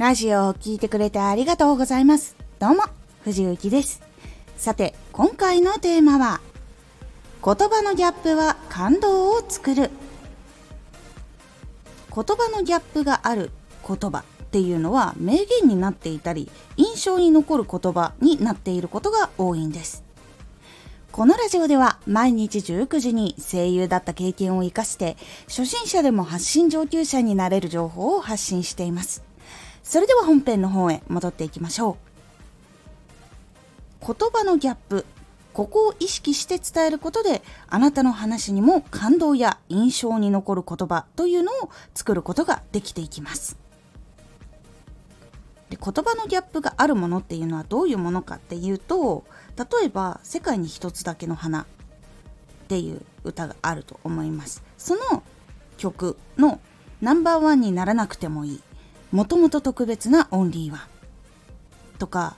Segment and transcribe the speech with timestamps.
[0.00, 2.34] ラジオを聴いてくれてありがとうございます。
[2.58, 2.84] どうも、
[3.22, 4.00] 藤幸です。
[4.56, 6.40] さて、今回のテーマは、
[7.44, 9.90] 言葉のギャップは感動を作る。
[12.14, 13.50] 言葉のギャップがある
[13.86, 20.02] 言葉っていうのは名言になっていたり、印象に残る言葉になっていることが多いんです。
[21.12, 29.29] このラジオでは毎日19時に声優だった経験を活かして初心者でも発信上級者になれる情報を発信しています。
[29.82, 31.96] それでは本編の方へ戻っていきましょ
[34.02, 34.06] う。
[34.06, 35.04] 言葉のギャップ。
[35.52, 43.58] ここを意識して伝えることであなたの話にも感動や印象に残る言葉というのを作ることができていきます。
[45.70, 49.24] で言葉のギャップがあるものっていうのはどういうものかっていうと
[49.56, 51.66] 例えば「世界に一つだけの花」っ
[52.68, 55.22] ていう歌があると思いますその
[55.76, 56.60] 曲の
[57.00, 58.62] ナンバーワンにならなくてもいい
[59.12, 60.80] もともと特別なオンリーワン
[61.98, 62.36] とか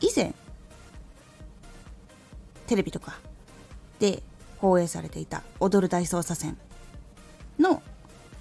[0.00, 0.34] 以前
[2.66, 3.18] テレビとか
[3.98, 4.22] で
[4.58, 6.58] 放映されていた「踊る大捜査線」
[7.58, 7.82] の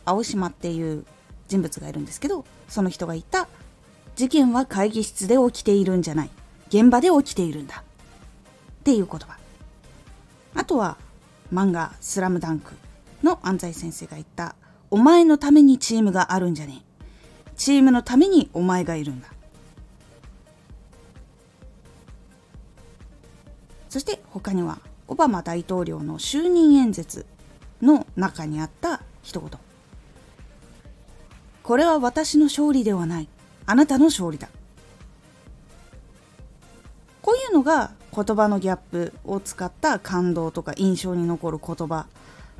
[0.05, 1.05] 青島っていう
[1.47, 3.47] 人物がいるんですけどその人が言った
[4.15, 6.29] 事件は会議室で起きているんじゃない。
[6.67, 7.83] 現場で起きているんだ。
[8.81, 9.37] っていう言葉。
[10.55, 10.97] あとは
[11.53, 12.73] 漫画「スラムダンク
[13.23, 14.55] の安西先生が言った
[14.91, 17.53] 「お前のためにチームがあるんじゃねえ。
[17.55, 19.27] チームのためにお前がいるんだ」
[23.89, 27.25] そして他にはオバマ大統領の就任演説
[27.81, 29.49] の中にあった一言。
[31.63, 33.27] これは私の勝利ではない。
[33.65, 34.49] あなたの勝利だ。
[37.21, 42.07] こういうのが言葉のギャップを使った感動とか印象に残る言葉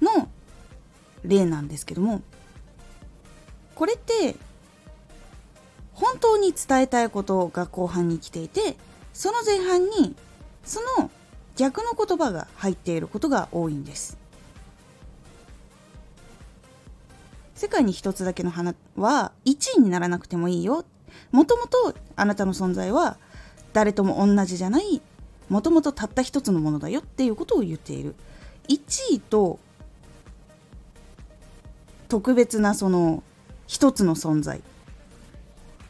[0.01, 0.29] の
[1.23, 2.21] 例なんですけども
[3.75, 4.35] これって
[5.93, 8.75] 本当に伝えたいことが後半に来ていて
[9.13, 10.15] その前半に
[10.63, 11.11] その
[11.55, 14.17] 逆の言葉が入っていることが多いんです。
[17.55, 20.85] 世界に一つだけの花は1位にならなくてもいいよ。
[21.31, 23.17] もともとあなたの存在は
[23.73, 25.01] 誰とも同じじゃない。
[25.49, 28.15] もともとたった一つのものだよっていうことを言っている。
[28.69, 29.59] 1位と
[32.11, 33.23] 特別なその
[33.67, 34.61] 一つの存在。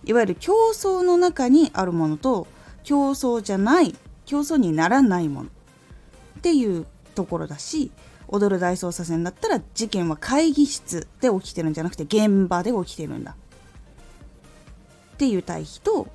[0.03, 2.45] いわゆる競争の中にあるものと
[2.83, 3.95] 競争じゃない
[4.27, 5.49] 競争にならないもの。
[5.49, 7.89] っていうところだし
[8.27, 13.31] 踊る大捜査線だったら事件は会議室で起きてるんじゃなくて現場で起きてるんだ。
[13.31, 16.07] っていう対比と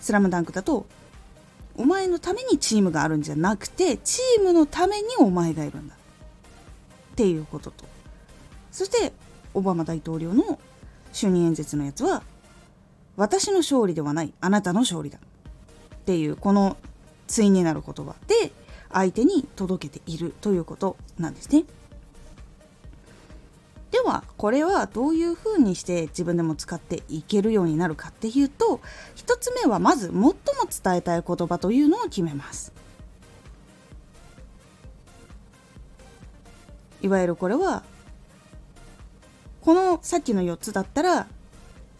[0.00, 0.86] スラムダンクだと
[1.76, 5.94] お前のためにチームがあるんじゃなくてチームのためにお前がいるんだ。
[5.94, 7.97] っていうことと。
[8.70, 9.12] そして
[9.54, 10.58] オバマ大統領の
[11.12, 12.22] 就任演説のやつは
[13.16, 16.76] 私の勝利ではないあなたの勝利だっていうこの
[17.26, 18.52] 対になる言葉で
[18.90, 21.64] 相手に届けているということなんですね。
[23.90, 28.80] ではこれはどういうふうにして自分でも使っていけるようになるかっていうと
[29.16, 30.32] 1つ目はまず最も
[30.70, 32.72] 伝えたい言葉というのを決めます。
[37.00, 37.82] いわゆるこれは
[39.60, 41.26] このさっきの4つだったら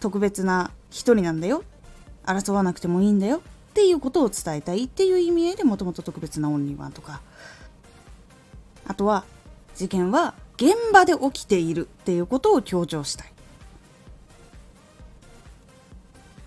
[0.01, 1.65] 特別な一人なんだよ。
[2.25, 3.39] 争わなくてもいいんだよ。
[3.39, 3.41] っ
[3.75, 4.85] ていうことを伝えたい。
[4.85, 7.21] っていう意味合いでもともと特別なオンリーワンとか。
[8.87, 9.25] あとは
[9.77, 11.87] 事件は現場で起きている。
[11.87, 13.33] っていうことを強調したい。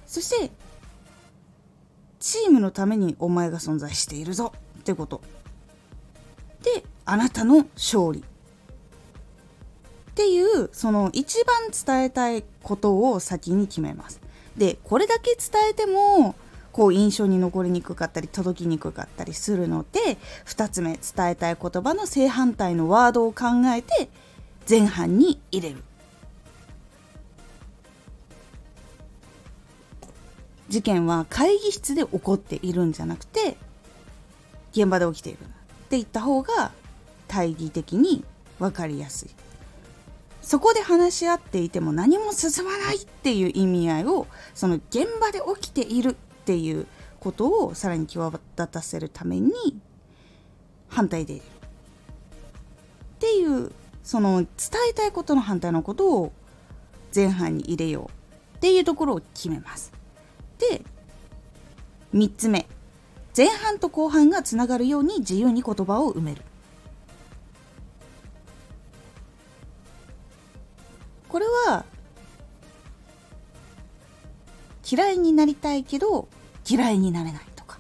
[0.08, 0.52] そして
[2.20, 4.54] チームのためにお前が存在しているぞ。
[4.80, 5.22] ってこと。
[6.64, 8.24] であなたの勝利。
[10.60, 14.22] いうその一番伝えたいことを先に決めます。
[14.58, 16.36] でこれだけ伝えても
[16.72, 23.46] こう印象に残りにくかったり届きにくかったりするので2つ目伝えたい言葉の正反対のワードを考
[23.76, 24.10] えて
[24.70, 25.84] 前半に入れる。
[30.70, 33.58] 事件は会議室で起こっているんじゃなくて
[34.72, 35.40] 現場で起きている。
[35.40, 35.44] っ
[35.92, 36.72] て言った方が
[37.28, 38.24] 大義的に
[38.60, 39.30] 分かりやすい。
[40.42, 46.14] そこで話し合っていても何も進まないっていう意味合いをその現場で起きているっ
[46.46, 46.88] ていう
[47.20, 49.52] ことをさらに際立たせるために
[50.90, 51.52] 反対で入れる
[53.16, 53.72] っていう
[54.04, 54.48] その伝
[54.90, 56.34] えたいことの反対のことを
[57.16, 58.10] 前半に入れよ
[58.54, 59.92] うっていうところを決めます。
[60.58, 60.82] で
[62.14, 62.68] 3つ目。
[63.36, 66.42] 前半と後半がつながるように自由に言葉を埋める。
[71.32, 71.86] これは
[74.90, 76.28] 嫌いになりたいけど
[76.70, 77.80] 嫌いになれないとか。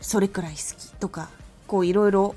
[0.00, 1.28] それくらい好きとか。
[1.68, 2.34] こういろいろ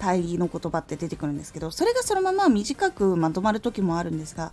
[0.00, 1.70] 対義の言葉って出てくるんですけど。
[1.70, 4.52] それがそのまま短くまとまる時もあるんですが。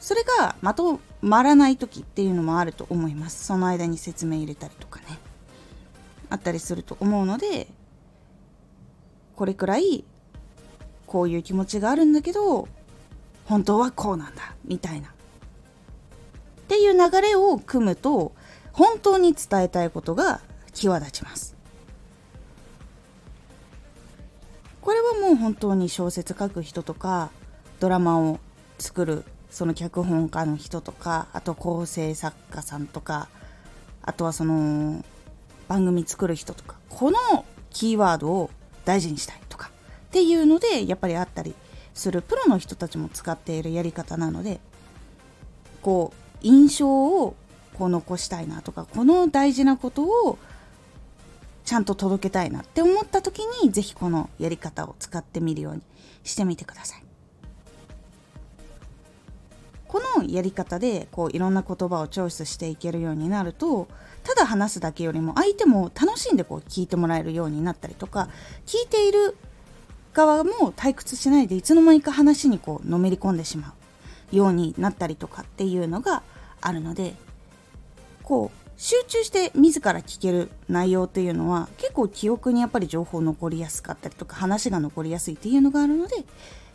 [0.00, 3.42] それがまとまらない時っていうのもあると思います。
[3.46, 5.18] その間に説明入れたりとかね。
[6.28, 7.68] あったりすると思うので。
[9.34, 10.04] これくらい
[11.06, 12.68] こういう気持ちがあるんだけど。
[13.50, 15.08] 本当はこうなんだみたいな。
[15.08, 15.10] っ
[16.68, 18.32] ていう流れを組むと
[18.72, 20.40] 本当に伝えたいことが
[20.72, 21.56] 際立ちます。
[24.80, 27.30] これはもう本当に小説書く人とか
[27.80, 28.38] ドラマを
[28.78, 33.28] 作るその脚本家の人とかあと構成作家さんとか
[34.02, 35.04] あとはその
[35.66, 38.50] 番組作る人とかこのキーワードを
[38.84, 39.72] 大事にしたいとか
[40.06, 41.52] っていうのでやっぱりあったり
[41.94, 44.60] するプロの人たちも使っているやり方なので
[45.82, 47.34] こう印象を
[47.74, 50.38] こう残したいなとかこの大事なことを
[51.64, 55.82] ちゃんと届けたいなって思った時に是非このやり方を使ってみるように
[56.24, 57.04] してみてください。
[59.86, 63.88] このやり方でこういろんな言葉をチョイスしていけるようになると
[64.22, 68.28] ただ話すだけよりも相手も楽しんでこう聞いてもらえるようになったりとか
[68.66, 69.36] 聞いている
[70.12, 73.74] 側も退屈しないでいつの間にか話にこうのめり込んでしま
[74.32, 76.22] うようになったりとかっていうのが
[76.60, 77.14] あるので
[78.22, 86.16] こう集中して自ら聞ける内容っていうのは結構記憶にやっぱり情報残りやすかったりとか話が残りやすいっていうのがあるので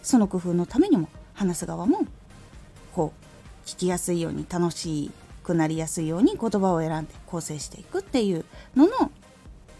[0.04, 2.06] その工夫のためにも話す側も
[2.94, 5.12] こう聞きやすいように楽し
[5.44, 8.46] くなりやすいように言葉を選んで構成していくっていう
[8.76, 9.12] のの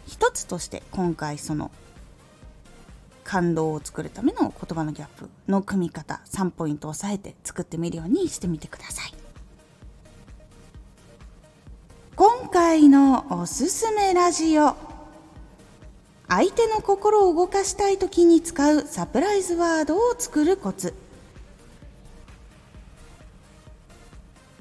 [0.08, 1.72] 一つとして今回その
[3.26, 9.14] 感動を作るための言葉のギャップの組み方3ポイントを押さえて作ってみるようにしてみてください。
[12.16, 14.76] 今回のおすすめラジオ
[16.30, 20.94] 相手の心を動かしたい時に使うサプライズワードを作るコツ。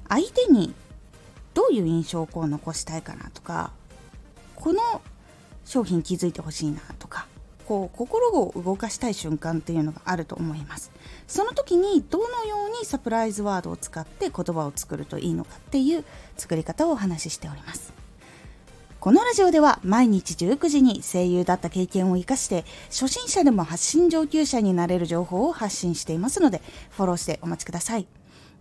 [0.09, 0.75] 相手に
[1.53, 3.73] どういう印象をこう残したいかなとか
[4.55, 4.81] この
[5.65, 7.27] 商品気づいてほしいなとか
[7.67, 10.91] こう心を動かしたい瞬間っていうのがあると思います。
[11.27, 16.05] その時にどのようにサプライズワードを使って言葉を作るといいのかっていう
[16.37, 17.93] 作り方をお話ししております。
[19.01, 28.07] このラジオでは毎日19時に声優だった経験を生かして初心者でも発信上級者になれる情報を発信していますのでフォローしてお待ちください。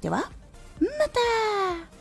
[0.00, 0.30] では
[0.80, 1.93] また。